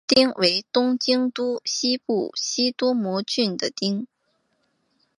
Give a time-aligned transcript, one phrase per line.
[0.03, 4.07] 日之出町为东京都西部西多摩郡的町。